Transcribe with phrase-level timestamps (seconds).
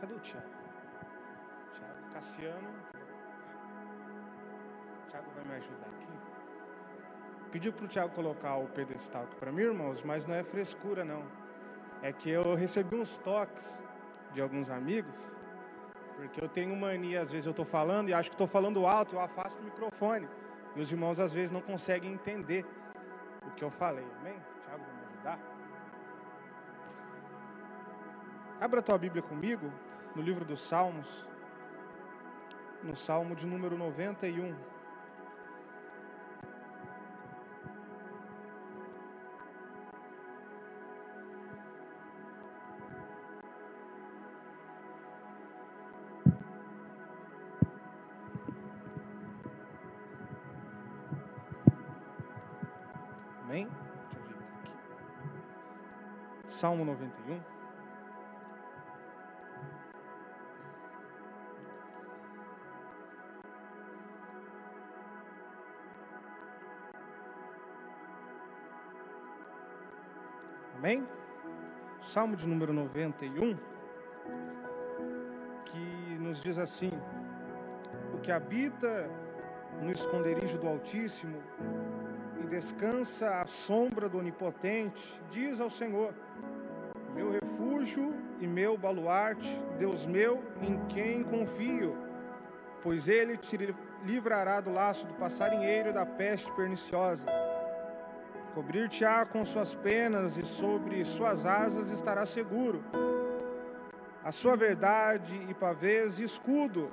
[0.00, 0.46] Cadê o Tiago?
[1.74, 2.68] Tiago Cassiano.
[5.08, 6.12] O vai me ajudar aqui.
[7.50, 11.04] Pediu para o Tiago colocar o pedestal aqui para mim, irmãos, mas não é frescura,
[11.04, 11.24] não.
[12.02, 13.82] É que eu recebi uns toques
[14.32, 15.34] de alguns amigos,
[16.14, 19.16] porque eu tenho mania, às vezes eu estou falando e acho que estou falando alto,
[19.16, 20.28] eu afasto o microfone.
[20.76, 22.64] E os irmãos às vezes não conseguem entender
[23.44, 24.06] o que eu falei.
[24.20, 24.36] Amém?
[24.62, 25.38] Tiago vai me ajudar?
[28.60, 29.72] Abra a tua Bíblia comigo
[30.18, 31.24] no livro dos Salmos,
[32.82, 34.52] no Salmo de número 91.
[53.44, 53.68] Amém?
[56.44, 57.57] Salmo 91.
[70.78, 71.04] Amém?
[72.00, 73.58] Salmo de número 91,
[75.64, 76.92] que nos diz assim:
[78.14, 79.10] O que habita
[79.82, 81.42] no esconderijo do Altíssimo
[82.40, 86.14] e descansa à sombra do Onipotente, diz ao Senhor:
[87.12, 91.98] Meu refúgio e meu baluarte, Deus meu, em quem confio,
[92.84, 93.58] pois ele te
[94.04, 97.26] livrará do laço do passarinheiro e da peste perniciosa.
[98.54, 102.82] Cobrir-te-á com suas penas e sobre suas asas estará seguro.
[104.24, 106.90] A sua verdade e pavês e escudo.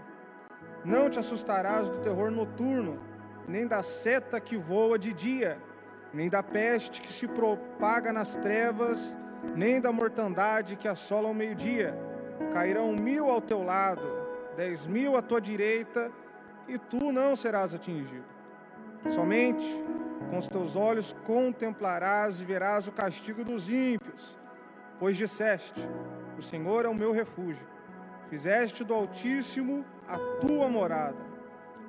[0.83, 2.99] Não te assustarás do terror noturno,
[3.47, 5.57] nem da seta que voa de dia,
[6.13, 9.17] nem da peste que se propaga nas trevas,
[9.55, 11.97] nem da mortandade que assola ao meio-dia.
[12.53, 14.07] Cairão mil ao teu lado,
[14.55, 16.11] dez mil à tua direita,
[16.67, 18.25] e tu não serás atingido.
[19.09, 19.65] Somente
[20.35, 24.37] com os teus olhos contemplarás e verás o castigo dos ímpios,
[24.99, 25.79] pois disseste:
[26.37, 27.65] O Senhor é o meu refúgio.
[28.29, 31.15] Fizeste do Altíssimo a tua morada.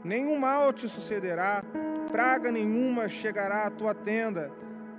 [0.04, 1.64] Nenhum mal te sucederá,
[2.12, 4.52] praga nenhuma chegará à tua tenda,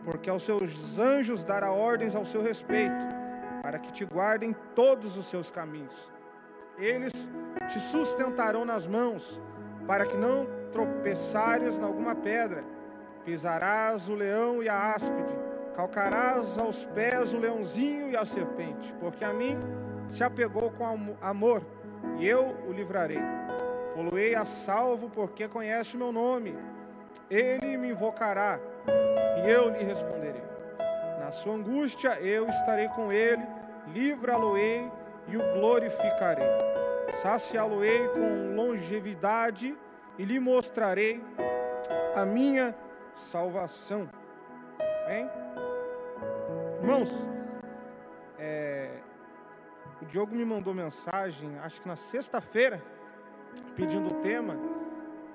[0.04, 3.06] porque aos seus anjos dará ordens ao seu respeito,
[3.62, 6.12] para que te guardem todos os seus caminhos.
[6.78, 7.30] Eles
[7.70, 9.42] te sustentarão nas mãos,
[9.88, 12.76] para que não tropeçares em alguma pedra
[13.28, 15.38] pisarás o leão e a áspide,
[15.76, 19.60] calcarás aos pés o leãozinho e a serpente, porque a mim
[20.08, 21.62] se apegou com amor,
[22.18, 23.20] e eu o livrarei.
[23.94, 26.58] Poluei a salvo, porque conhece o meu nome.
[27.30, 28.62] Ele me invocará,
[29.44, 30.44] e eu lhe responderei.
[31.20, 33.46] Na sua angústia eu estarei com ele,
[33.88, 34.90] livra-lo-ei
[35.28, 36.48] e o glorificarei.
[37.22, 39.78] Saciá-lo-ei com longevidade
[40.18, 41.22] e lhe mostrarei
[42.16, 42.74] a minha
[43.18, 44.10] salvação.
[45.10, 45.30] Hein?
[46.82, 47.28] Irmãos,
[48.38, 49.00] é,
[50.02, 52.82] o Diogo me mandou mensagem, acho que na sexta-feira,
[53.76, 54.56] pedindo o tema.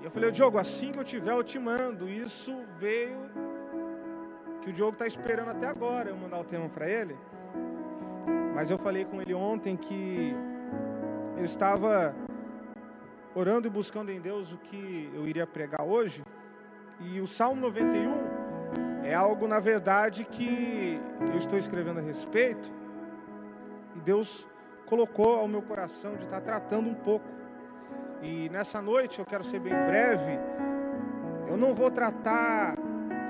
[0.00, 2.09] E eu falei, Diogo, assim que eu tiver, eu te mando.
[2.09, 3.31] Isso veio
[4.60, 7.16] que o Diogo está esperando até agora eu mandar o tema para ele.
[8.54, 10.34] Mas eu falei com ele ontem que
[11.37, 12.15] eu estava
[13.34, 16.22] orando e buscando em Deus o que eu iria pregar hoje.
[17.00, 18.42] E o Salmo 91
[19.04, 22.70] é algo, na verdade, que eu estou escrevendo a respeito.
[23.97, 24.47] E Deus
[24.86, 27.26] colocou ao meu coração de estar tratando um pouco.
[28.22, 30.38] E nessa noite eu quero ser bem breve.
[31.48, 32.76] Eu não vou tratar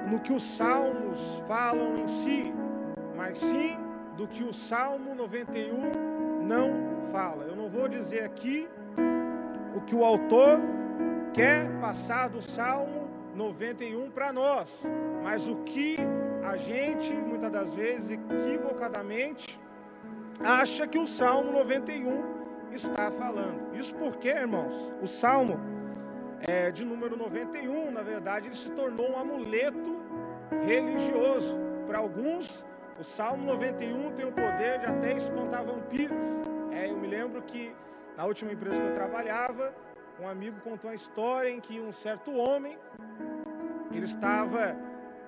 [0.09, 2.53] no que os salmos falam em si,
[3.17, 3.79] mas sim
[4.17, 6.71] do que o Salmo 91 não
[7.11, 7.45] fala.
[7.45, 8.69] Eu não vou dizer aqui
[9.75, 10.61] o que o autor
[11.33, 13.02] quer passar do Salmo
[13.35, 14.83] 91 para nós,
[15.23, 15.97] mas o que
[16.43, 19.61] a gente, muitas das vezes, equivocadamente,
[20.45, 22.23] acha que o Salmo 91
[22.73, 23.75] está falando.
[23.75, 25.61] Isso porque, irmãos, o Salmo
[26.41, 30.01] é, de número 91, na verdade, ele se tornou um amuleto
[30.65, 31.57] religioso.
[31.87, 32.67] Para alguns,
[32.99, 36.27] o Salmo 91 tem o poder de até espantar vampiros.
[36.73, 37.75] É, eu me lembro que
[38.17, 39.73] na última empresa que eu trabalhava,
[40.23, 42.79] um amigo contou uma história em que um certo homem
[43.91, 44.77] ele estava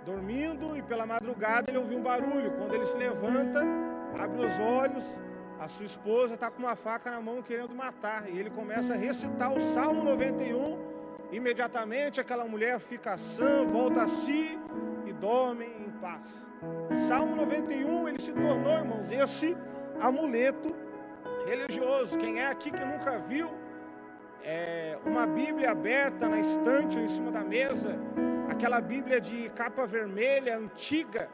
[0.07, 2.53] dormindo e pela madrugada ele ouviu um barulho.
[2.53, 3.61] Quando ele se levanta,
[4.17, 5.21] abre os olhos,
[5.59, 8.29] a sua esposa está com uma faca na mão querendo matar.
[8.29, 10.79] E ele começa a recitar o Salmo 91.
[11.33, 14.57] Imediatamente aquela mulher fica sã, volta a si
[15.05, 16.47] e dorme em paz.
[17.09, 19.57] Salmo 91 ele se tornou, irmãos, esse
[20.01, 20.73] amuleto
[21.47, 22.17] religioso.
[22.17, 23.64] Quem é aqui que nunca viu
[24.45, 27.97] é, uma Bíblia aberta na estante ou em cima da mesa,
[28.49, 31.31] aquela Bíblia de capa vermelha, antiga,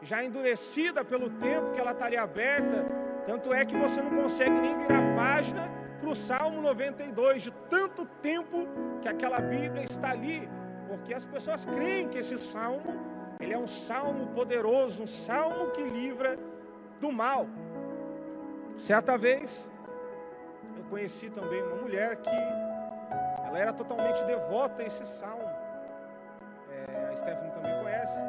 [0.00, 2.86] já endurecida pelo tempo que ela está ali aberta,
[3.26, 5.70] tanto é que você não consegue nem virar a página
[6.00, 8.66] para o Salmo 92, de tanto tempo
[9.02, 10.48] que aquela Bíblia está ali,
[10.88, 12.98] porque as pessoas creem que esse salmo,
[13.40, 16.38] ele é um salmo poderoso, um salmo que livra
[17.00, 17.46] do mal.
[18.76, 19.68] Certa vez,
[20.94, 22.30] conheci também uma mulher que
[23.46, 25.50] ela era totalmente devota a esse salmo.
[26.70, 28.20] É, a Stephanie também conhece.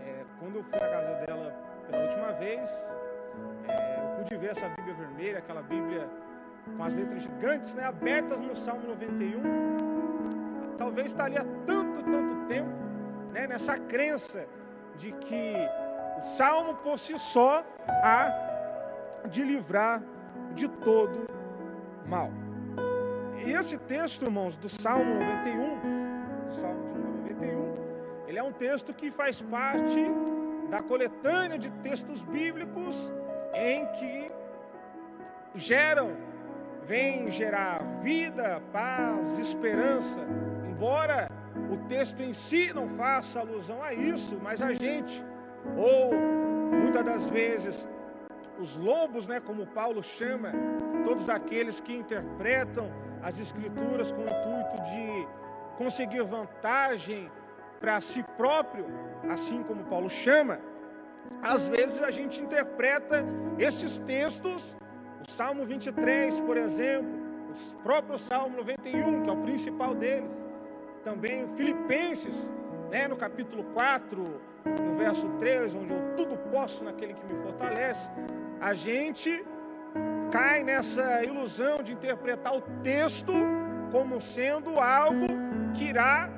[0.00, 1.54] É, quando eu fui na casa dela
[1.86, 2.70] pela última vez,
[3.68, 6.08] é, eu pude ver essa Bíblia vermelha, aquela Bíblia
[6.74, 9.42] com as letras gigantes, né, abertas no Salmo 91.
[10.78, 12.70] Talvez está ali há tanto, tanto tempo,
[13.30, 14.46] né, nessa crença
[14.96, 15.54] de que
[16.16, 17.62] o Salmo por si só
[18.02, 18.32] há
[19.28, 20.02] de livrar
[20.54, 21.33] de todo
[22.06, 22.30] mal.
[23.44, 27.74] E esse texto, irmãos, do Salmo 91, Salmo de número 91,
[28.28, 30.00] ele é um texto que faz parte
[30.70, 33.12] da coletânea de textos bíblicos
[33.52, 34.30] em que
[35.54, 36.16] geram,
[36.86, 40.20] vem gerar vida, paz, esperança.
[40.68, 41.30] Embora
[41.70, 45.24] o texto em si não faça alusão a isso, mas a gente,
[45.76, 46.12] ou
[46.72, 47.88] muitas das vezes
[48.58, 50.52] os lobos, né, como Paulo chama,
[51.04, 52.90] todos aqueles que interpretam
[53.22, 55.28] as escrituras com o intuito de
[55.76, 57.30] conseguir vantagem
[57.80, 58.86] para si próprio,
[59.28, 60.58] assim como Paulo chama,
[61.42, 63.24] às vezes a gente interpreta
[63.58, 64.76] esses textos,
[65.26, 67.10] o Salmo 23, por exemplo,
[67.48, 70.34] o próprio Salmo 91, que é o principal deles,
[71.02, 72.50] também Filipenses,
[72.90, 78.10] né, no capítulo 4, no verso 3, onde eu tudo posso naquele que me fortalece,
[78.60, 79.44] a gente
[80.34, 83.32] cai nessa ilusão de interpretar o texto
[83.92, 85.28] como sendo algo
[85.72, 86.28] que irá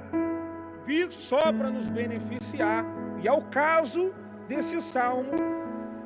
[0.85, 2.85] vir só para nos beneficiar.
[3.23, 4.15] E é o caso
[4.47, 5.31] desse salmo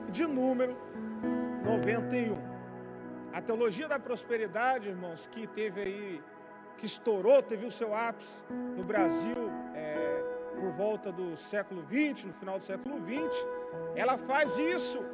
[0.09, 0.77] de número
[1.65, 2.39] 91.
[3.33, 6.23] A teologia da prosperidade, irmãos, que teve aí,
[6.79, 8.41] que estourou, teve o seu ápice
[8.77, 10.23] no Brasil é,
[10.55, 13.29] por volta do século 20, no final do século 20,
[13.97, 15.05] ela faz isso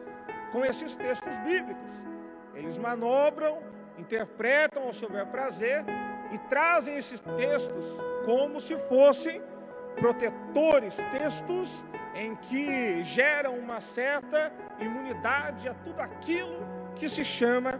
[0.52, 2.15] com esses textos bíblicos.
[2.56, 3.62] Eles manobram,
[3.98, 5.84] interpretam ao seu bel prazer
[6.32, 7.84] e trazem esses textos
[8.24, 9.42] como se fossem
[9.96, 14.50] protetores, textos em que geram uma certa
[14.80, 17.78] imunidade a tudo aquilo que se chama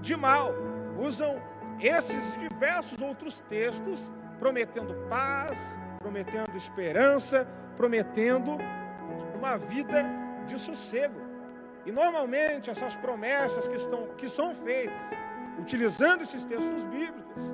[0.00, 0.52] de mal.
[0.98, 1.40] Usam
[1.78, 7.46] esses diversos outros textos prometendo paz, prometendo esperança,
[7.76, 8.58] prometendo
[9.34, 10.04] uma vida
[10.46, 11.23] de sossego.
[11.86, 15.10] E normalmente essas promessas que, estão, que são feitas,
[15.58, 17.52] utilizando esses textos bíblicos,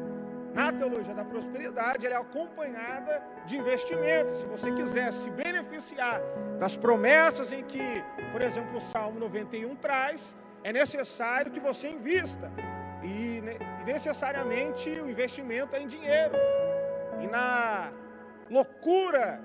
[0.55, 4.41] na teologia da prosperidade, ela é acompanhada de investimentos.
[4.41, 6.21] Se você quiser se beneficiar
[6.59, 12.51] das promessas em que, por exemplo, o Salmo 91 traz, é necessário que você invista.
[13.03, 13.43] E,
[13.81, 16.35] e necessariamente o investimento é em dinheiro.
[17.21, 17.93] E na
[18.51, 19.41] loucura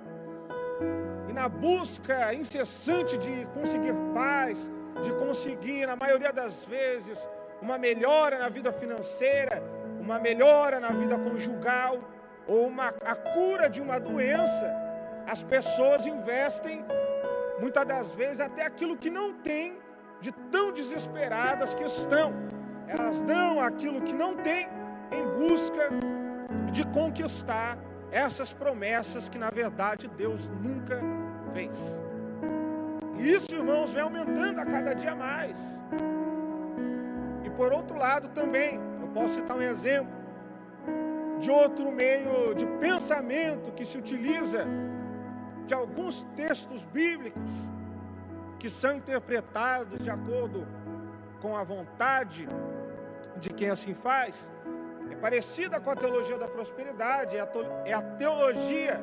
[1.29, 4.71] e na busca incessante de conseguir paz,
[5.03, 7.27] de conseguir, na maioria das vezes,
[7.61, 9.61] uma melhora na vida financeira,
[9.99, 11.99] uma melhora na vida conjugal,
[12.47, 14.73] ou uma, a cura de uma doença,
[15.27, 16.85] as pessoas investem,
[17.59, 19.77] muitas das vezes, até aquilo que não tem,
[20.21, 22.33] de tão desesperadas que estão.
[22.87, 24.67] Elas dão aquilo que não tem
[25.11, 25.89] em busca
[26.71, 27.77] de conquistar
[28.11, 31.01] essas promessas que, na verdade, Deus nunca
[33.17, 35.81] E isso, irmãos, vem aumentando a cada dia mais.
[37.43, 40.13] E por outro lado também, eu posso citar um exemplo
[41.39, 44.65] de outro meio de pensamento que se utiliza
[45.65, 47.51] de alguns textos bíblicos
[48.59, 50.67] que são interpretados de acordo
[51.41, 52.47] com a vontade
[53.37, 54.51] de quem assim faz,
[55.09, 57.49] é parecida com a teologia da prosperidade, é a,
[57.85, 59.01] é teologia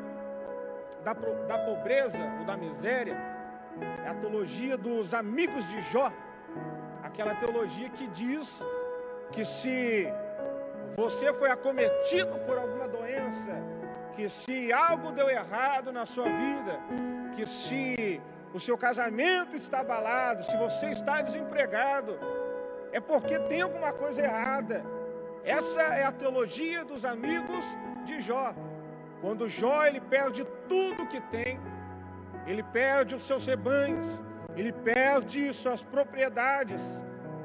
[1.05, 3.17] da, da pobreza ou da miséria,
[4.05, 6.13] é a teologia dos amigos de Jó,
[7.03, 8.65] aquela teologia que diz
[9.31, 10.09] que se
[10.97, 13.53] você foi acometido por alguma doença,
[14.15, 16.79] que se algo deu errado na sua vida,
[17.35, 18.21] que se
[18.53, 22.19] o seu casamento está abalado, se você está desempregado,
[22.93, 24.85] é porque tem alguma coisa errada.
[25.43, 27.65] Essa é a teologia dos amigos
[28.05, 28.55] de Jó.
[29.23, 31.61] Quando Jó ele perde tudo que tem,
[32.45, 34.07] ele perde os seus rebanhos,
[34.57, 36.83] ele perde suas propriedades,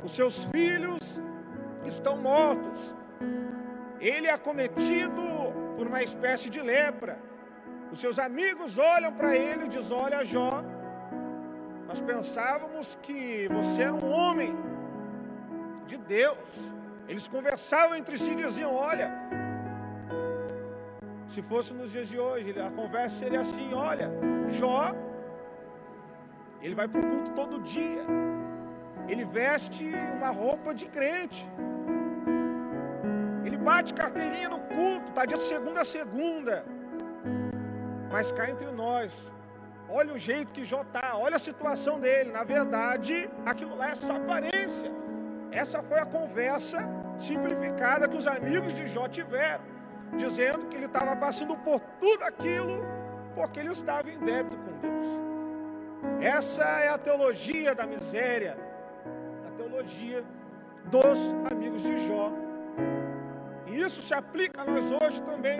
[0.03, 1.21] os seus filhos
[1.85, 2.95] estão mortos.
[3.99, 5.21] Ele é acometido
[5.77, 7.19] por uma espécie de lepra.
[7.91, 10.63] Os seus amigos olham para ele e dizem: Olha, Jó,
[11.87, 14.55] nós pensávamos que você era um homem
[15.85, 16.73] de Deus.
[17.07, 19.09] Eles conversavam entre si e diziam: Olha,
[21.27, 24.09] se fosse nos dias de hoje, a conversa seria assim: Olha,
[24.49, 24.93] Jó,
[26.61, 28.03] ele vai para o culto todo dia,
[29.07, 29.83] ele veste
[30.17, 31.47] uma roupa de crente,
[33.45, 36.65] ele bate carteirinha no culto, está de segunda a segunda,
[38.11, 39.31] mas cá entre nós,
[39.89, 43.95] olha o jeito que Jó está, olha a situação dele, na verdade, aquilo lá é
[43.95, 44.91] só aparência.
[45.51, 46.79] Essa foi a conversa
[47.17, 49.76] simplificada que os amigos de Jó tiveram,
[50.15, 52.85] dizendo que ele estava passando por tudo aquilo
[53.35, 55.07] porque ele estava em débito com Deus.
[56.21, 58.57] Essa é a teologia da miséria,
[59.47, 60.23] a teologia
[60.85, 62.31] dos amigos de Jó.
[63.67, 65.59] E isso se aplica a nós hoje também.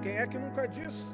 [0.00, 1.04] Quem é que nunca disse?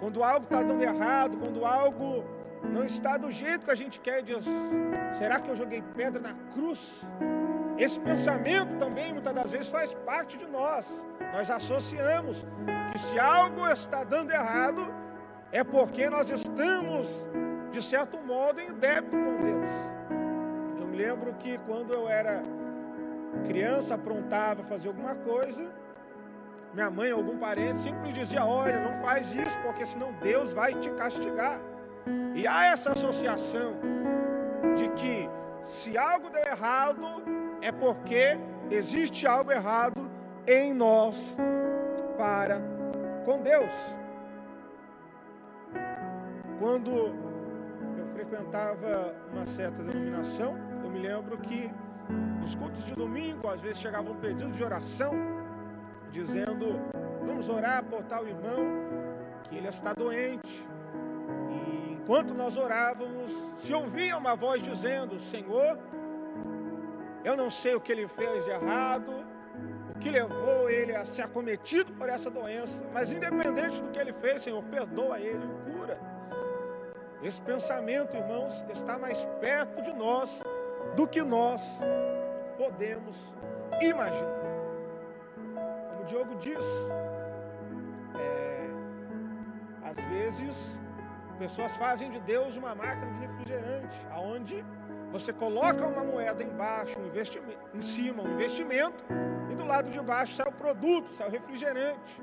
[0.00, 2.24] Quando algo está dando errado, quando algo
[2.62, 4.44] não está do jeito que a gente quer, diz:
[5.12, 7.06] será que eu joguei pedra na cruz?
[7.80, 11.06] Esse pensamento também muitas das vezes faz parte de nós.
[11.32, 12.46] Nós associamos
[12.92, 14.82] que se algo está dando errado,
[15.50, 17.26] é porque nós estamos,
[17.70, 19.70] de certo modo, em débito com Deus.
[20.78, 22.42] Eu me lembro que quando eu era
[23.46, 25.66] criança, aprontava fazer alguma coisa,
[26.74, 30.74] minha mãe ou algum parente sempre dizia: Olha, não faz isso, porque senão Deus vai
[30.74, 31.58] te castigar.
[32.34, 33.72] E há essa associação
[34.76, 35.30] de que
[35.64, 38.38] se algo der errado, é porque
[38.70, 40.10] existe algo errado
[40.46, 41.36] em nós
[42.16, 42.60] para
[43.24, 43.72] com Deus.
[46.58, 51.70] Quando eu frequentava uma certa denominação, eu me lembro que
[52.40, 55.14] nos cultos de domingo, às vezes chegavam pedidos de oração,
[56.10, 56.80] dizendo:
[57.24, 58.64] Vamos orar por tal irmão,
[59.44, 60.66] que ele está doente,
[61.90, 65.78] enquanto nós orávamos, se ouvia uma voz dizendo: Senhor,
[67.24, 69.24] eu não sei o que ele fez de errado,
[69.94, 74.12] o que levou ele a ser acometido por essa doença, mas independente do que ele
[74.14, 75.98] fez, Senhor, perdoa ele e cura.
[77.22, 80.40] Esse pensamento, irmãos, está mais perto de nós
[80.96, 81.62] do que nós
[82.56, 83.16] podemos
[83.82, 84.40] imaginar.
[85.90, 86.64] Como o Diogo diz,
[88.18, 88.70] é,
[89.82, 90.80] às vezes
[91.38, 94.64] pessoas fazem de Deus uma máquina de refrigerante, aonde
[95.10, 99.04] você coloca uma moeda embaixo, um investimento, em cima, um investimento,
[99.50, 102.22] e do lado de baixo sai o produto, sai o refrigerante.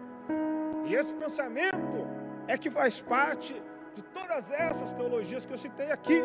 [0.85, 2.07] E esse pensamento
[2.47, 3.61] é que faz parte
[3.93, 6.21] de todas essas teologias que eu citei aqui.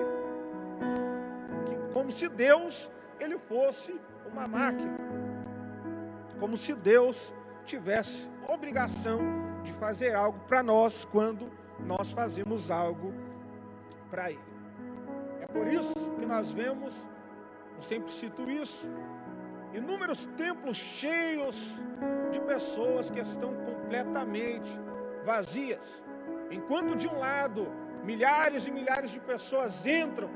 [1.66, 3.98] Que, como se Deus ele fosse
[4.30, 4.96] uma máquina.
[6.38, 9.20] Como se Deus tivesse obrigação
[9.62, 11.50] de fazer algo para nós quando
[11.80, 13.12] nós fazemos algo
[14.10, 14.40] para Ele.
[15.40, 16.94] É por isso que nós vemos,
[17.76, 18.88] eu sempre cito isso,
[19.74, 21.82] inúmeros templos cheios
[22.30, 24.70] de pessoas que estão completamente
[25.24, 26.00] vazias.
[26.48, 27.66] Enquanto de um lado,
[28.04, 30.30] milhares e milhares de pessoas entram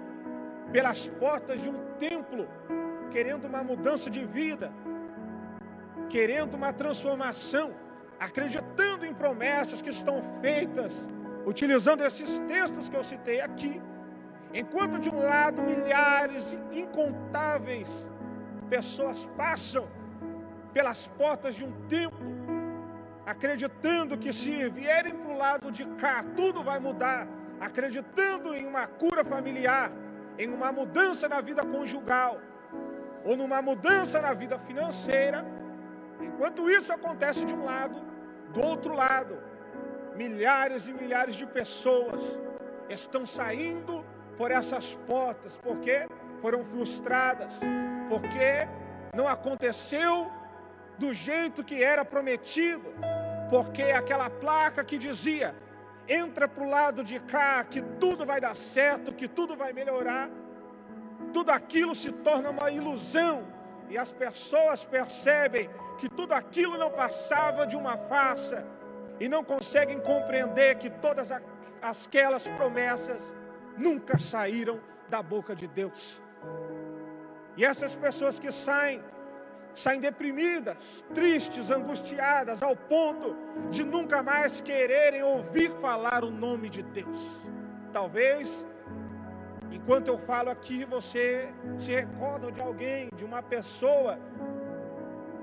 [0.72, 2.48] pelas portas de um templo,
[3.12, 4.72] querendo uma mudança de vida,
[6.08, 7.72] querendo uma transformação,
[8.18, 11.08] acreditando em promessas que estão feitas
[11.46, 13.80] utilizando esses textos que eu citei aqui,
[14.52, 18.10] enquanto de um lado milhares incontáveis
[18.68, 19.86] pessoas passam
[20.72, 22.26] pelas portas de um templo,
[23.24, 27.26] acreditando que se vierem para o lado de cá, tudo vai mudar,
[27.60, 29.90] acreditando em uma cura familiar,
[30.38, 32.40] em uma mudança na vida conjugal,
[33.24, 35.44] ou numa mudança na vida financeira,
[36.20, 38.00] enquanto isso acontece de um lado,
[38.52, 39.38] do outro lado,
[40.14, 42.38] milhares e milhares de pessoas
[42.88, 44.04] estão saindo
[44.36, 46.06] por essas portas porque
[46.40, 47.60] foram frustradas,
[48.08, 48.68] porque
[49.14, 50.30] não aconteceu
[50.98, 52.84] do jeito que era prometido,
[53.50, 55.54] porque aquela placa que dizia:
[56.08, 60.28] entra para o lado de cá, que tudo vai dar certo, que tudo vai melhorar,
[61.32, 63.44] tudo aquilo se torna uma ilusão
[63.88, 68.66] e as pessoas percebem que tudo aquilo não passava de uma farsa
[69.18, 71.30] e não conseguem compreender que todas
[71.80, 73.20] aquelas promessas
[73.76, 76.22] nunca saíram da boca de Deus.
[77.56, 79.02] E essas pessoas que saem,
[79.74, 83.36] saem deprimidas, tristes, angustiadas, ao ponto
[83.70, 87.46] de nunca mais quererem ouvir falar o nome de Deus.
[87.92, 88.66] Talvez
[89.76, 94.18] Enquanto eu falo aqui, você se recorda de alguém, de uma pessoa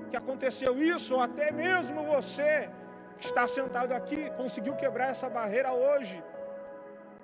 [0.10, 2.70] que aconteceu isso, ou até mesmo você
[3.18, 6.24] que está sentado aqui, conseguiu quebrar essa barreira hoje,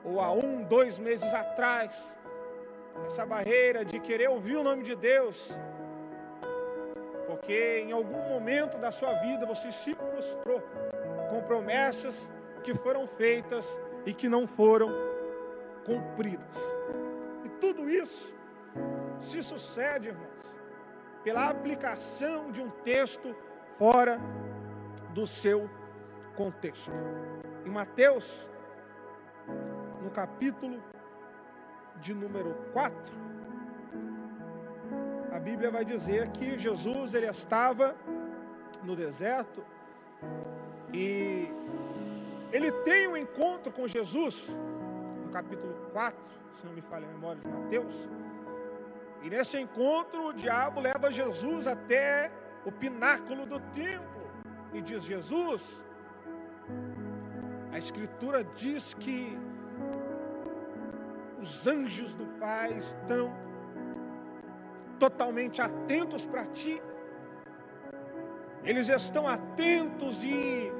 [0.04, 2.18] ou há um, dois meses atrás,
[3.06, 5.58] essa barreira de querer ouvir o nome de Deus,
[7.28, 10.62] porque em algum momento da sua vida você se prostrou
[11.30, 12.32] com promessas
[12.64, 14.90] que foram feitas e que não foram
[15.86, 16.56] cumpridas.
[17.46, 18.34] E tudo isso
[19.20, 20.56] se sucede, irmãos,
[21.24, 23.36] pela aplicação de um texto
[23.78, 24.20] fora
[25.14, 25.70] do seu
[26.36, 26.92] contexto.
[27.66, 28.48] Em Mateus,
[30.10, 30.82] no capítulo
[32.02, 33.14] de número 4,
[35.32, 37.96] a Bíblia vai dizer que Jesus ele estava
[38.84, 39.64] no deserto
[40.92, 41.48] e
[42.52, 44.58] ele tem um encontro com Jesus,
[45.24, 46.20] no capítulo 4,
[46.56, 48.10] se não me falha a memória de Mateus.
[49.22, 52.32] E nesse encontro, o diabo leva Jesus até
[52.66, 54.24] o pináculo do templo
[54.74, 55.86] e diz: Jesus,
[57.72, 59.38] a Escritura diz que
[61.42, 63.34] os anjos do Pai estão
[65.00, 66.82] totalmente atentos para ti.
[68.64, 70.72] Eles estão atentos e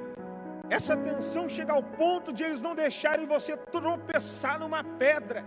[0.68, 5.44] essa tensão chega ao ponto de eles não deixarem você tropeçar numa pedra.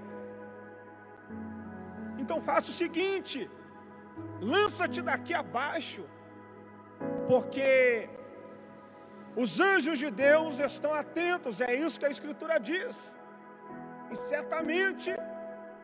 [2.17, 3.49] Então faça o seguinte:
[4.41, 6.03] lança-te daqui abaixo,
[7.27, 8.09] porque
[9.35, 13.15] os anjos de Deus estão atentos, é isso que a Escritura diz.
[14.13, 15.11] E certamente,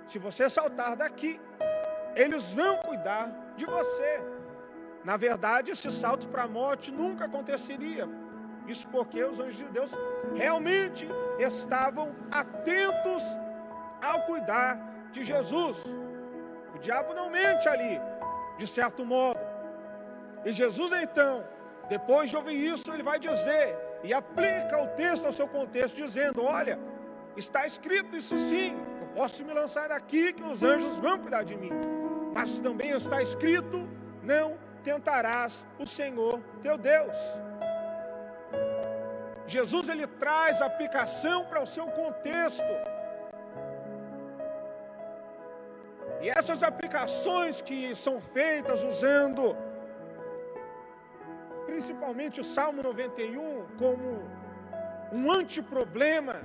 [0.08, 1.42] se você saltar daqui,
[2.16, 4.12] eles vão cuidar de você.
[5.04, 8.08] Na verdade, esse salto para a morte nunca aconteceria,
[8.68, 9.92] isso porque os anjos de Deus
[10.36, 11.08] realmente
[11.40, 13.24] estavam atentos
[14.10, 14.72] ao cuidar
[15.12, 15.84] de Jesus.
[16.76, 18.00] O diabo não mente ali,
[18.60, 19.40] de certo modo.
[20.46, 21.44] E Jesus então,
[21.88, 26.44] depois de ouvir isso, ele vai dizer e aplica o texto ao seu contexto, dizendo:
[26.44, 26.78] Olha,
[27.40, 31.56] está escrito isso sim, eu posso me lançar aqui que os anjos vão cuidar de
[31.58, 31.72] mim.
[32.34, 33.88] Mas também está escrito:
[34.22, 37.18] Não tentarás o Senhor teu Deus.
[39.48, 42.74] Jesus ele traz aplicação para o seu contexto.
[46.22, 49.56] E essas aplicações que são feitas usando
[51.66, 54.24] principalmente o Salmo 91 como
[55.12, 56.42] um antiproblema,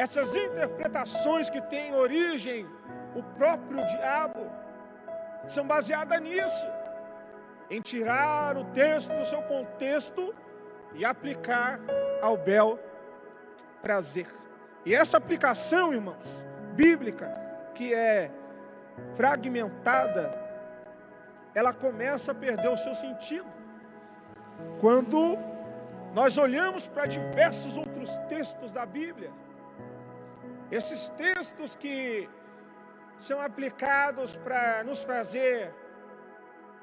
[0.00, 2.66] essas interpretações que têm origem
[3.14, 4.50] o próprio diabo,
[5.46, 6.66] são baseadas nisso
[7.68, 10.34] em tirar o texto do seu contexto
[10.94, 11.78] e aplicar
[12.22, 12.78] ao bel
[13.82, 14.26] prazer.
[14.86, 17.28] E essa aplicação, irmãos, bíblica,
[17.74, 18.30] que é
[19.14, 20.32] fragmentada,
[21.54, 23.52] ela começa a perder o seu sentido.
[24.80, 25.36] Quando
[26.14, 29.30] nós olhamos para diversos outros textos da Bíblia,
[30.70, 32.28] esses textos que
[33.18, 35.74] são aplicados para nos fazer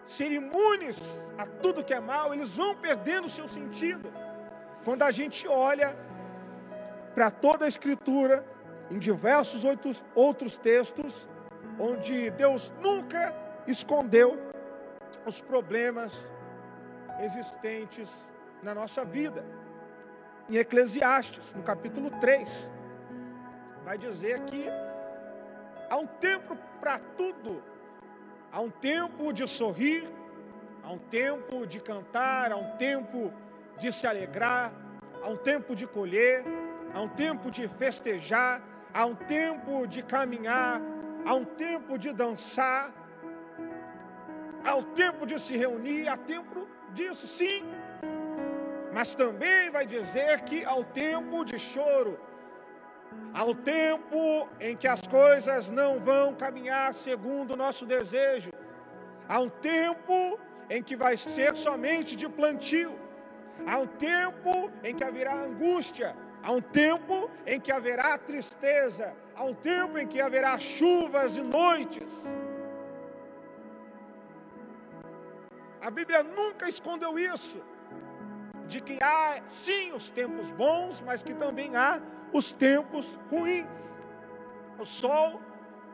[0.05, 0.97] ser imunes
[1.37, 4.11] a tudo que é mal, eles vão perdendo seu sentido.
[4.85, 5.95] Quando a gente olha
[7.13, 8.45] para toda a Escritura,
[8.89, 11.27] em diversos outros, outros textos,
[11.77, 13.35] onde Deus nunca
[13.67, 14.39] escondeu
[15.25, 16.31] os problemas
[17.19, 18.29] existentes
[18.63, 19.43] na nossa vida.
[20.49, 22.71] Em Eclesiastes, no capítulo 3,
[23.87, 24.65] vai dizer que
[25.89, 27.63] há um tempo para tudo
[28.49, 30.09] Há um tempo de sorrir,
[30.83, 33.31] há um tempo de cantar, há um tempo
[33.77, 34.73] de se alegrar,
[35.21, 36.43] há um tempo de colher,
[36.93, 38.61] há um tempo de festejar,
[38.93, 40.81] há um tempo de caminhar,
[41.25, 42.91] há um tempo de dançar,
[44.65, 47.63] há um tempo de se reunir, há tempo disso, sim.
[48.93, 52.17] Mas também vai dizer que há o tempo de choro,
[53.33, 58.51] Há um tempo em que as coisas não vão caminhar segundo o nosso desejo.
[59.29, 62.97] Há um tempo em que vai ser somente de plantio.
[63.65, 66.15] Há um tempo em que haverá angústia.
[66.41, 69.13] Há um tempo em que haverá tristeza.
[69.35, 72.25] Há um tempo em que haverá chuvas e noites.
[75.81, 77.61] A Bíblia nunca escondeu isso.
[78.67, 82.01] De que há sim os tempos bons, mas que também há
[82.33, 83.67] os tempos ruins.
[84.77, 85.41] O sol,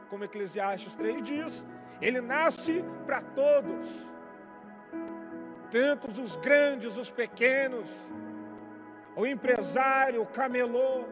[0.10, 1.66] como Eclesiastes 3 diz,
[2.02, 3.88] ele nasce para todos,
[5.72, 7.90] tanto os grandes, os pequenos,
[9.16, 11.06] o empresário, o camelô,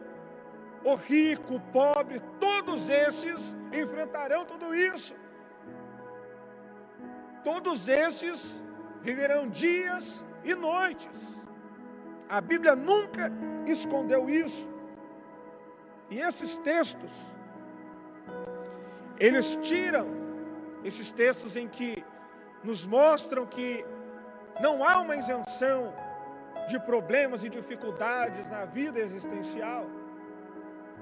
[0.84, 5.16] o rico, o pobre, todos esses enfrentarão tudo isso.
[7.44, 8.64] Todos esses
[9.02, 11.41] viverão dias e noites.
[12.32, 13.30] A Bíblia nunca
[13.68, 14.66] escondeu isso.
[16.10, 17.12] E esses textos,
[19.20, 20.08] eles tiram
[20.82, 22.06] esses textos em que
[22.64, 23.86] nos mostram que
[24.62, 25.94] não há uma isenção
[26.70, 29.86] de problemas e dificuldades na vida existencial.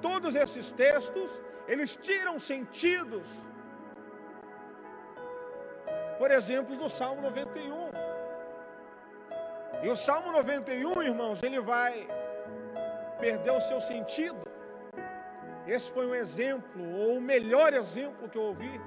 [0.02, 3.28] Todos esses textos, eles tiram sentidos.
[6.18, 7.99] Por exemplo, do Salmo 91.
[9.82, 12.06] E o Salmo 91, irmãos, ele vai
[13.20, 14.42] perder o seu sentido.
[15.66, 18.82] Esse foi um exemplo, ou o melhor exemplo que eu ouvi.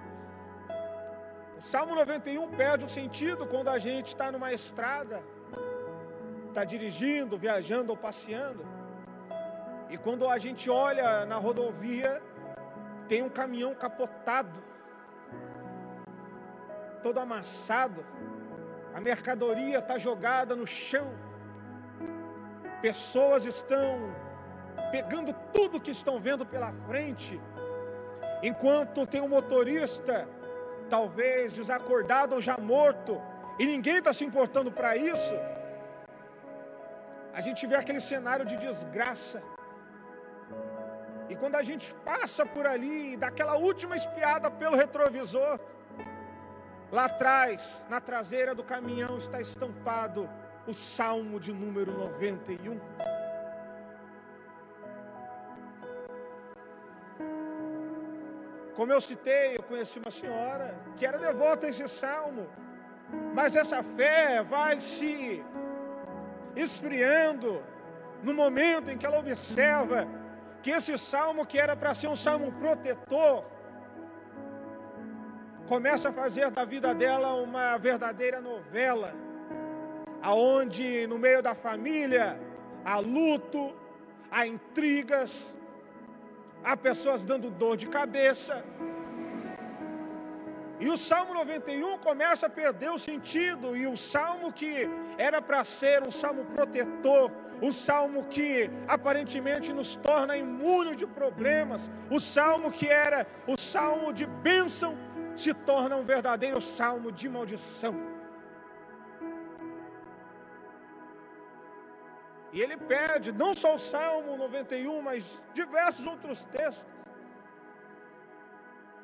[1.57, 5.23] O Salmo 91 perde o sentido quando a gente está numa estrada,
[6.49, 8.67] está dirigindo, viajando ou passeando.
[9.89, 12.23] E quando a gente olha na rodovia,
[13.09, 14.63] tem um caminhão capotado,
[17.03, 18.05] todo amassado,
[18.95, 21.13] a mercadoria está jogada no chão,
[22.81, 24.15] pessoas estão
[24.91, 27.41] pegando tudo que estão vendo pela frente,
[28.43, 30.29] enquanto tem um motorista,
[30.91, 33.21] talvez desacordado ou já morto,
[33.59, 35.35] e ninguém está se importando para isso.
[37.33, 39.43] A gente vê aquele cenário de desgraça.
[41.31, 45.59] E quando a gente passa por ali, daquela última espiada pelo retrovisor,
[46.93, 50.29] lá atrás, na traseira do caminhão, está estampado
[50.67, 52.79] o Salmo de número 91.
[58.77, 62.47] Como eu citei, eu conheci uma senhora que era devota a esse salmo,
[63.35, 65.43] mas essa fé vai se
[66.55, 67.63] esfriando
[68.23, 70.07] no momento em que ela observa
[70.63, 73.45] que esse salmo, que era para ser um salmo protetor,
[75.73, 79.15] começa a fazer da vida dela uma verdadeira novela,
[80.21, 82.39] aonde no meio da família
[82.85, 83.75] há luto,
[84.31, 85.57] há intrigas,
[86.63, 88.63] há pessoas dando dor de cabeça.
[90.79, 95.65] E o Salmo 91 começa a perder o sentido, e o salmo que era para
[95.65, 97.33] ser um salmo protetor,
[97.63, 104.13] o salmo que aparentemente nos torna imune de problemas, o salmo que era o salmo
[104.13, 104.99] de bênção,
[105.37, 107.95] se torna um verdadeiro salmo de maldição.
[112.53, 116.87] E ele pede não só o Salmo 91, mas diversos outros textos.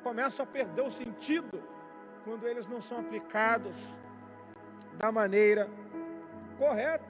[0.03, 1.61] Começam a perder o sentido
[2.23, 3.97] quando eles não são aplicados
[4.97, 5.67] da maneira
[6.59, 7.09] correta.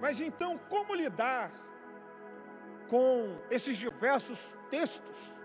[0.00, 1.50] Mas então, como lidar
[2.88, 5.35] com esses diversos textos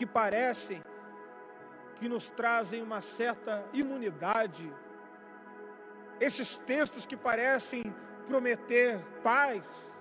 [0.00, 0.82] que parecem
[1.96, 4.72] que nos trazem uma certa imunidade,
[6.18, 7.94] esses textos que parecem
[8.26, 9.94] prometer paz,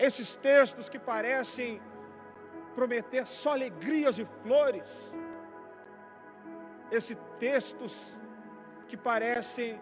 [0.00, 1.80] esses textos que parecem
[2.74, 5.14] prometer só alegrias e flores,
[6.90, 8.18] esses textos
[8.88, 9.80] que parecem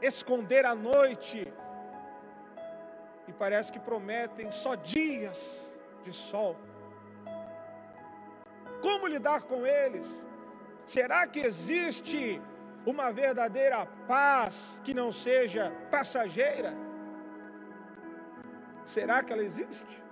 [0.00, 1.52] esconder a noite
[3.26, 6.69] e parece que prometem só dias de sol.
[8.80, 10.26] Como lidar com eles?
[10.86, 12.40] Será que existe
[12.84, 16.74] uma verdadeira paz que não seja passageira?
[18.84, 20.02] Será que ela existe?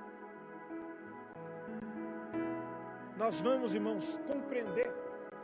[3.16, 4.92] Nós vamos, irmãos, compreender.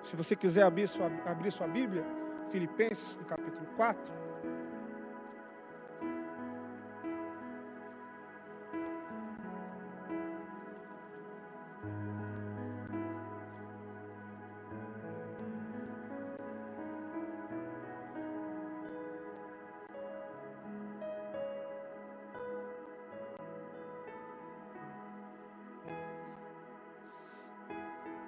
[0.02, 2.04] Se você quiser abrir sua, abrir sua Bíblia,
[2.50, 4.23] Filipenses, no capítulo 4.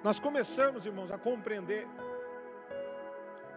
[0.07, 1.85] Nós começamos, irmãos, a compreender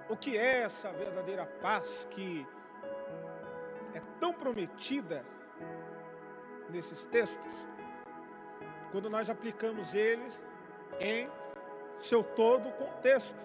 [0.08, 2.44] o que é essa verdadeira paz que
[3.94, 5.24] é tão prometida
[6.68, 7.54] nesses textos,
[8.90, 10.40] quando nós aplicamos eles
[10.98, 11.30] em
[12.00, 13.38] seu todo contexto.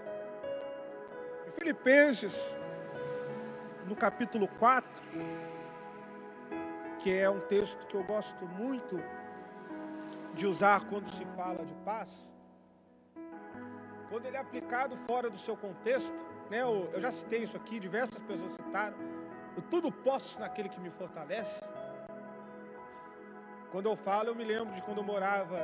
[1.48, 2.56] Em Filipenses,
[3.86, 5.04] no capítulo 4,
[6.98, 9.00] que é um texto que eu gosto muito
[10.34, 12.34] de usar quando se fala de paz,
[14.16, 16.16] quando ele é aplicado fora do seu contexto,
[16.50, 18.96] né, eu, já citei isso aqui, diversas pessoas citaram,
[19.58, 21.68] o tudo posso naquele que me fortalece.
[23.72, 25.60] Quando eu falo, eu me lembro de quando eu morava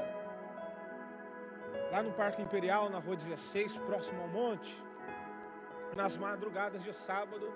[1.94, 4.78] lá no Parque Imperial, na rua 16, próximo ao monte.
[5.96, 7.54] Nas madrugadas de sábado,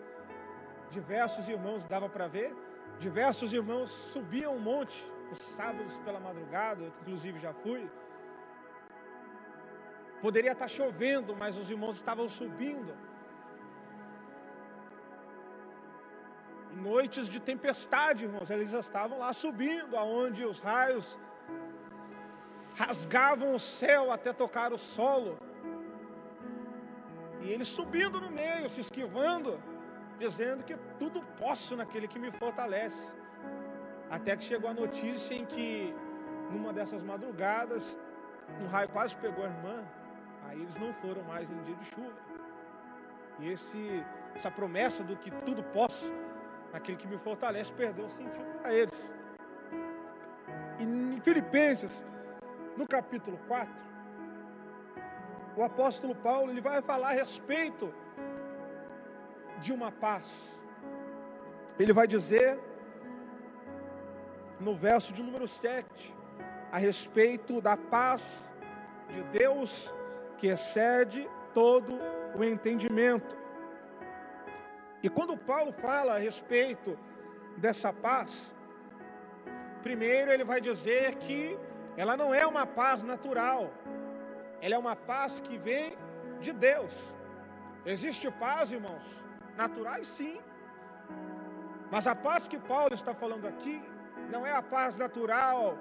[0.89, 2.55] diversos irmãos, dava para ver,
[2.99, 7.85] diversos irmãos subiam o monte os sábados pela madrugada, eu, inclusive já fui.
[10.25, 12.91] Poderia estar chovendo, mas os irmãos estavam subindo.
[16.73, 21.07] Em noites de tempestade, irmãos, eles estavam lá subindo, aonde os raios
[22.73, 25.37] rasgavam o céu até tocar o solo.
[27.43, 29.51] E eles subindo no meio, se esquivando,
[30.17, 33.13] dizendo que tudo posso naquele que me fortalece.
[34.09, 35.93] Até que chegou a notícia em que,
[36.49, 37.99] numa dessas madrugadas,
[38.59, 39.77] um raio quase pegou a irmã.
[40.47, 42.13] Aí eles não foram mais em dia de chuva.
[43.39, 46.11] E esse, essa promessa do que tudo posso,
[46.71, 49.13] naquele que me fortalece, perdeu o sentido para eles.
[50.79, 52.03] E em Filipenses,
[52.77, 53.73] no capítulo 4,
[55.57, 57.93] o apóstolo Paulo ele vai falar a respeito
[59.59, 60.61] de uma paz.
[61.79, 62.59] Ele vai dizer
[64.59, 66.13] no verso de número 7
[66.71, 68.51] a respeito da paz
[69.09, 69.93] de Deus
[70.37, 71.99] que excede todo
[72.35, 73.35] o entendimento.
[75.01, 76.97] E quando Paulo fala a respeito
[77.57, 78.53] dessa paz,
[79.81, 81.57] primeiro ele vai dizer que
[81.95, 83.71] ela não é uma paz natural,
[84.61, 85.97] ela é uma paz que vem
[86.39, 87.15] de Deus.
[87.85, 89.23] Existe paz, irmãos,
[89.55, 90.39] naturais sim,
[91.91, 93.81] mas a paz que Paulo está falando aqui
[94.29, 95.77] não é a paz natural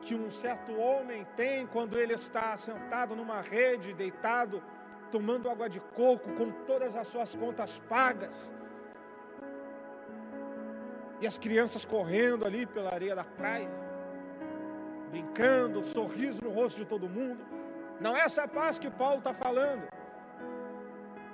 [0.00, 4.62] que um certo homem tem quando ele está sentado numa rede, deitado,
[5.10, 8.52] tomando água de coco, com todas as suas contas pagas.
[11.20, 13.70] E as crianças correndo ali pela areia da praia,
[15.10, 17.44] brincando, sorriso no rosto de todo mundo.
[18.00, 19.88] Não é essa paz que Paulo está falando.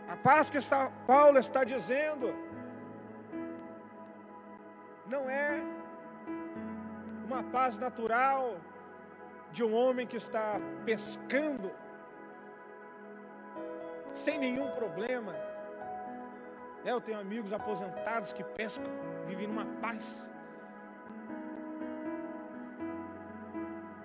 [0.09, 2.35] A paz que está, Paulo está dizendo
[5.07, 5.63] não é
[7.25, 8.57] uma paz natural
[9.51, 11.71] de um homem que está pescando
[14.13, 15.35] sem nenhum problema.
[16.85, 18.93] É, eu tenho amigos aposentados que pescam,
[19.27, 20.31] vivem numa paz.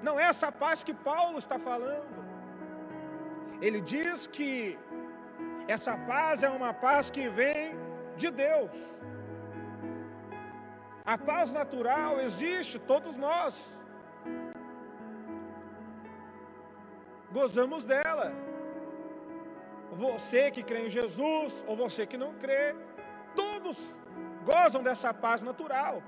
[0.01, 2.19] Não é essa paz que Paulo está falando.
[3.61, 4.79] Ele diz que
[5.67, 7.77] essa paz é uma paz que vem
[8.15, 8.98] de Deus.
[11.13, 13.53] A paz natural existe, todos nós
[17.31, 18.27] gozamos dela.
[20.03, 22.75] Você que crê em Jesus, ou você que não crê,
[23.35, 23.97] todos
[24.45, 26.03] gozam dessa paz natural.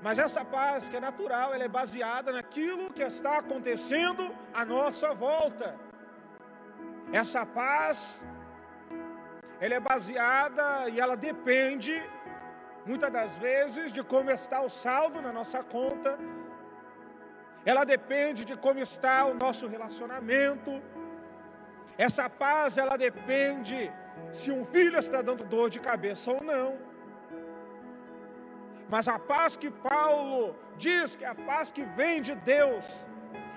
[0.00, 5.12] Mas essa paz que é natural, ela é baseada naquilo que está acontecendo à nossa
[5.12, 5.74] volta.
[7.12, 8.22] Essa paz,
[9.58, 11.94] ela é baseada e ela depende
[12.86, 16.18] muitas das vezes de como está o saldo na nossa conta,
[17.64, 20.72] ela depende de como está o nosso relacionamento.
[21.98, 23.92] Essa paz, ela depende
[24.32, 26.78] se um filho está dando dor de cabeça ou não.
[28.88, 33.06] Mas a paz que Paulo diz que é a paz que vem de Deus,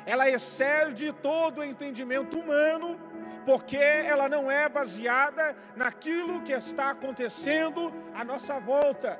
[0.05, 3.08] ela excede todo o entendimento humano
[3.45, 9.19] porque ela não é baseada naquilo que está acontecendo à nossa volta.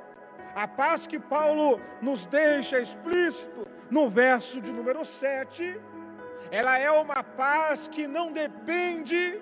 [0.54, 5.80] A paz que Paulo nos deixa explícito no verso de número 7,
[6.50, 9.40] ela é uma paz que não depende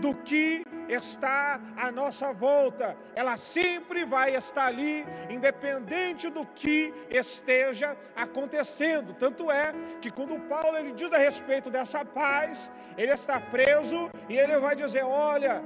[0.00, 7.96] do que está à nossa volta, ela sempre vai estar ali, independente do que esteja
[8.16, 9.14] acontecendo.
[9.14, 14.36] Tanto é que quando Paulo ele diz a respeito dessa paz, ele está preso e
[14.36, 15.62] ele vai dizer: Olha,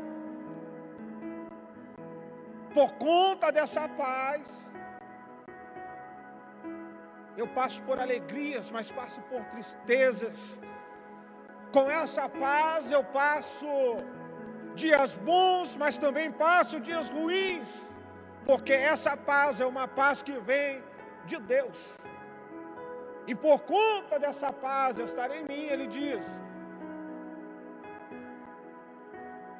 [2.74, 4.74] por conta dessa paz,
[7.36, 10.60] eu passo por alegrias, mas passo por tristezas.
[11.72, 13.66] Com essa paz eu passo
[14.74, 17.92] dias bons, mas também passo dias ruins,
[18.44, 20.82] porque essa paz é uma paz que vem
[21.26, 21.98] de Deus.
[23.26, 26.26] E por conta dessa paz estar em mim, ele diz,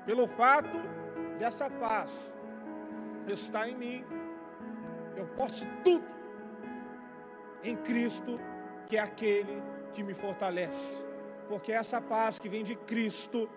[0.04, 0.78] pelo fato
[1.38, 2.34] dessa paz
[3.26, 4.04] estar em mim,
[5.16, 6.04] eu posso tudo
[7.62, 8.38] em Cristo,
[8.86, 11.02] que é aquele que me fortalece.
[11.48, 13.48] Porque essa paz que vem de Cristo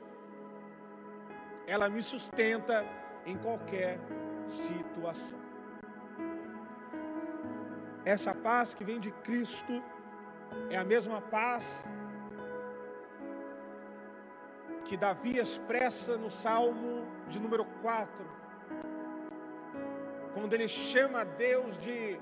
[1.67, 2.85] ela me sustenta
[3.25, 3.99] em qualquer
[4.47, 5.37] situação.
[8.05, 9.83] Essa paz que vem de Cristo
[10.69, 11.85] é a mesma paz
[14.85, 18.25] que Davi expressa no Salmo de número 4,
[20.33, 22.17] quando ele chama a Deus de.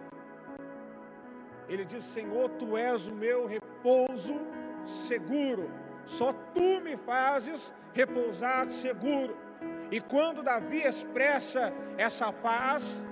[1.69, 4.35] Ele diz: Senhor, tu és o meu repouso
[4.83, 5.69] seguro,
[6.05, 9.35] só tu me fazes repousar seguro.
[9.89, 13.03] E quando Davi expressa essa paz,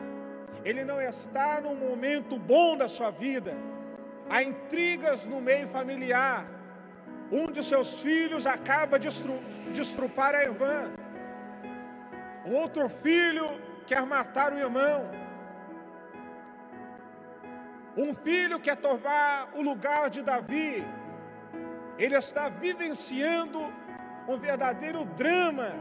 [0.66, 3.56] ele não está num momento bom da sua vida,
[4.30, 6.46] há intrigas no meio familiar,
[7.32, 9.08] um de seus filhos acaba de
[9.82, 10.92] estrupar a irmã.
[12.46, 15.10] O outro filho quer matar o irmão.
[17.96, 20.86] Um filho quer tomar o lugar de Davi.
[21.98, 23.72] Ele está vivenciando
[24.28, 25.74] um verdadeiro drama.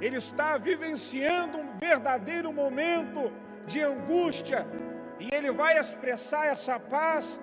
[0.00, 3.32] Ele está vivenciando um verdadeiro momento
[3.66, 4.66] de angústia.
[5.18, 7.40] E ele vai expressar essa paz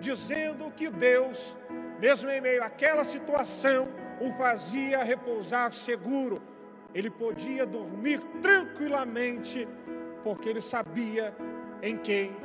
[0.00, 1.56] dizendo que Deus,
[2.00, 3.88] mesmo em meio àquela situação,
[4.20, 6.42] o fazia repousar seguro.
[6.94, 9.68] Ele podia dormir tranquilamente,
[10.24, 11.34] porque ele sabia
[11.80, 12.36] em quem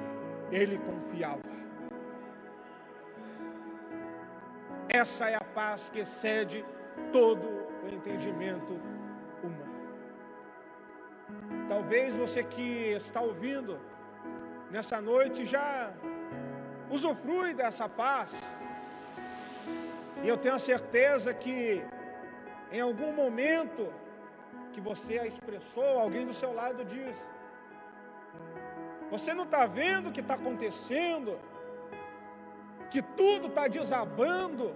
[0.51, 1.56] ele confiava.
[4.89, 6.65] Essa é a paz que excede
[7.11, 7.45] todo
[7.83, 8.73] o entendimento
[9.43, 9.77] humano.
[11.67, 13.79] Talvez você que está ouvindo
[14.71, 15.91] nessa noite já
[16.89, 18.39] usufrui dessa paz.
[20.23, 21.83] E eu tenho a certeza que
[22.71, 23.93] em algum momento
[24.71, 27.17] que você a expressou, alguém do seu lado diz:
[29.11, 31.37] Você não está vendo o que está acontecendo?
[32.89, 34.75] Que tudo está desabando,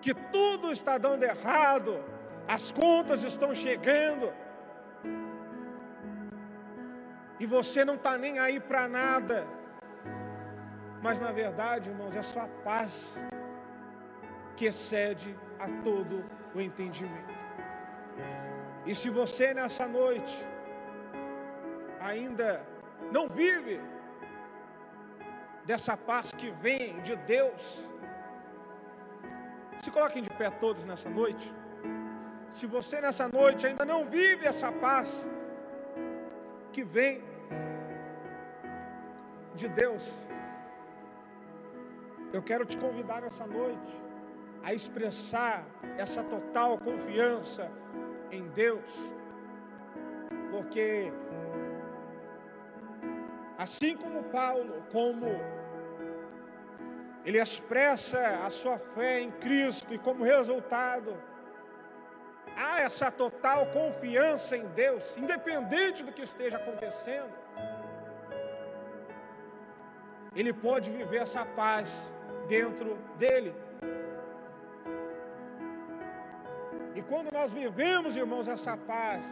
[0.00, 2.02] que tudo está dando errado,
[2.46, 4.32] as contas estão chegando,
[7.38, 9.46] e você não está nem aí para nada.
[11.02, 13.20] Mas na verdade, irmãos, é só a paz
[14.56, 17.34] que excede a todo o entendimento.
[18.86, 20.46] E se você nessa noite
[22.00, 22.64] ainda
[23.12, 23.80] não vive
[25.66, 27.90] dessa paz que vem de Deus,
[29.80, 31.52] se coloquem de pé todos nessa noite.
[32.50, 35.28] Se você nessa noite ainda não vive essa paz
[36.72, 37.22] que vem
[39.54, 40.04] de Deus,
[42.32, 43.92] eu quero te convidar nessa noite
[44.62, 45.64] a expressar
[45.98, 47.70] essa total confiança
[48.30, 49.12] em Deus,
[50.50, 51.12] porque
[53.58, 55.55] assim como Paulo, como
[57.26, 61.12] ele expressa a sua fé em Cristo e como resultado,
[62.56, 67.34] há essa total confiança em Deus, independente do que esteja acontecendo,
[70.36, 72.14] ele pode viver essa paz
[72.46, 73.52] dentro dele.
[76.94, 79.26] E quando nós vivemos, irmãos, essa paz,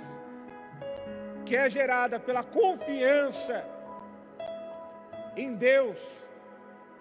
[1.46, 3.64] que é gerada pela confiança
[5.36, 6.26] em Deus,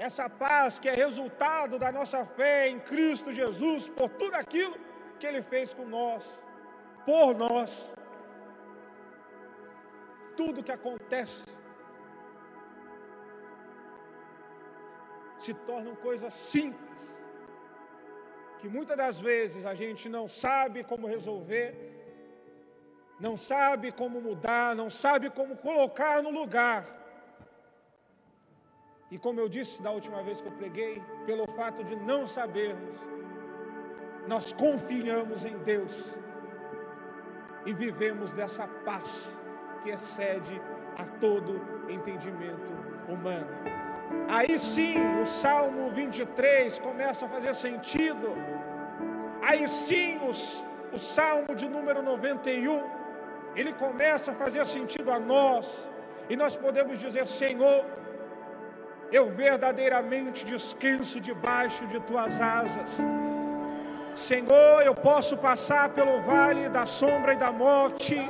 [0.07, 4.75] essa paz que é resultado da nossa fé em Cristo Jesus, por tudo aquilo
[5.17, 6.23] que Ele fez com nós,
[7.05, 7.95] por nós,
[10.35, 11.45] tudo que acontece
[15.45, 17.03] se tornam coisas simples,
[18.59, 21.69] que muitas das vezes a gente não sabe como resolver,
[23.25, 27.02] não sabe como mudar, não sabe como colocar no lugar.
[29.13, 32.97] E como eu disse da última vez que eu preguei, pelo fato de não sabermos,
[34.27, 36.17] nós confiamos em Deus
[37.63, 39.39] e vivemos dessa paz
[39.83, 40.59] que excede
[40.97, 42.71] a todo entendimento
[43.07, 43.51] humano.
[44.27, 48.29] Aí sim, o Salmo 23 começa a fazer sentido.
[49.43, 52.83] Aí sim, os, o Salmo de número 91,
[53.55, 55.87] ele começa a fazer sentido a nós.
[56.27, 57.85] E nós podemos dizer: Senhor,
[59.13, 62.97] eu verdadeiramente descanso debaixo de tuas asas.
[64.15, 68.27] Senhor, eu posso passar pelo vale da sombra e da morte,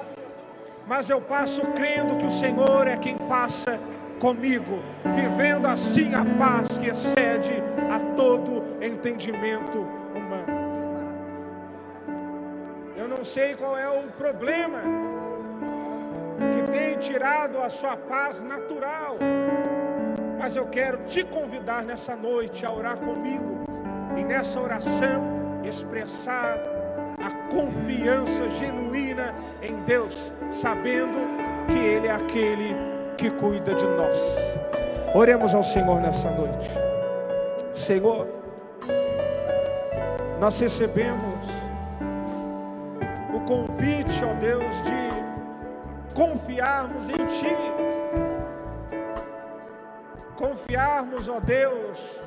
[0.86, 3.80] mas eu passo crendo que o Senhor é quem passa
[4.20, 4.84] comigo,
[5.16, 9.80] vivendo assim a paz que excede a todo entendimento
[10.14, 10.64] humano.
[12.98, 14.82] Eu não sei qual é o problema
[16.54, 19.18] que tem tirado a sua paz natural,
[20.44, 23.64] mas eu quero te convidar nessa noite a orar comigo
[24.18, 25.24] e nessa oração
[25.64, 26.60] expressar
[27.26, 31.18] a confiança genuína em Deus, sabendo
[31.70, 32.76] que Ele é aquele
[33.18, 34.20] que cuida de nós.
[35.16, 36.70] Oremos ao Senhor nessa noite.
[37.74, 38.28] Senhor,
[40.42, 41.40] nós recebemos
[43.34, 47.73] o convite, ó Deus, de confiarmos em Ti.
[50.74, 52.24] Confiarmos, ó Deus,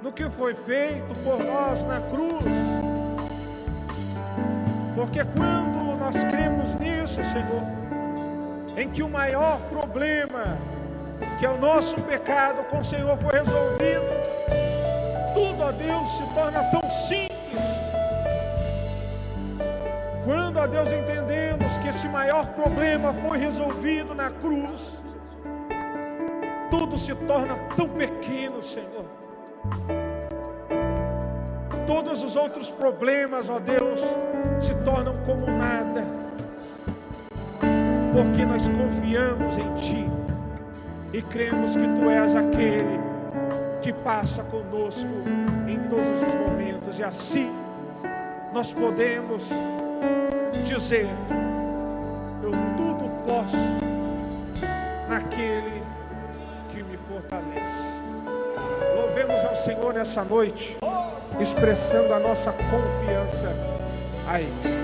[0.00, 2.44] no que foi feito por nós na cruz.
[4.94, 7.64] Porque quando nós cremos nisso, Senhor,
[8.76, 10.56] em que o maior problema,
[11.40, 14.06] que é o nosso pecado, com o Senhor foi resolvido,
[15.34, 17.66] tudo, ó Deus, se torna tão simples.
[20.24, 25.04] Quando, ó Deus, entendemos que esse maior problema foi resolvido na cruz,
[26.96, 29.04] tudo se torna tão pequeno, Senhor.
[31.86, 34.00] Todos os outros problemas, ó Deus,
[34.60, 36.04] se tornam como nada,
[38.12, 40.10] porque nós confiamos em Ti
[41.12, 42.98] e cremos que Tu és aquele
[43.82, 45.06] que passa conosco
[45.68, 47.52] em todos os momentos, e assim
[48.52, 49.48] nós podemos
[50.64, 51.08] dizer:
[59.66, 60.76] Senhor nessa noite
[61.40, 63.52] expressando a nossa confiança
[64.28, 64.75] a Ele.